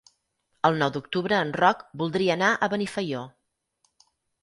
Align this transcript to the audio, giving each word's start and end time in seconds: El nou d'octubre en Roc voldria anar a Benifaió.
El 0.69 0.79
nou 0.83 0.91
d'octubre 0.95 1.37
en 1.43 1.53
Roc 1.63 1.85
voldria 2.03 2.35
anar 2.41 2.51
a 2.69 2.73
Benifaió. 2.75 3.25